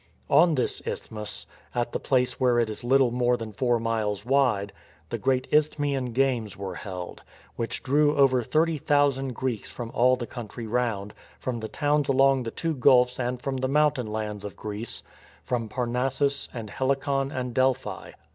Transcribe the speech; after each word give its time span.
On 0.31 0.55
this 0.55 0.81
isthmus, 0.83 1.45
at 1.75 1.91
the 1.91 1.99
place 1.99 2.39
where 2.39 2.57
it 2.59 2.71
is 2.71 2.83
little 2.83 3.11
more 3.11 3.37
than 3.37 3.51
four 3.53 3.77
miles 3.79 4.25
wide, 4.25 4.73
the 5.09 5.19
great 5.19 5.47
Isthmian 5.51 6.11
games 6.11 6.57
were 6.57 6.73
held, 6.73 7.21
which 7.55 7.83
drew 7.83 8.15
over 8.17 8.41
thirty 8.41 8.79
thousand 8.79 9.33
Greeks 9.35 9.69
from 9.71 9.91
all 9.93 10.15
the 10.15 10.25
country 10.25 10.65
round, 10.65 11.13
from 11.37 11.59
the 11.59 11.67
towns 11.69 12.07
along 12.09 12.41
the 12.41 12.49
two 12.49 12.73
gulfs 12.73 13.19
and 13.19 13.39
from 13.39 13.57
the 13.57 13.67
mountain 13.67 14.07
lands 14.07 14.43
of 14.43 14.55
Greece, 14.55 15.03
from 15.43 15.69
Parnassus 15.69 16.49
and 16.51 16.71
Helicon 16.71 17.31
and 17.31 17.53
Delphi. 17.53 18.13